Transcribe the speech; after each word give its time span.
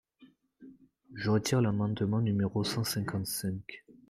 Je 1.13 1.29
retire 1.29 1.61
l’amendement 1.61 2.21
numéro 2.21 2.63
cent 2.63 2.83
cinquante-cinq. 2.83 3.83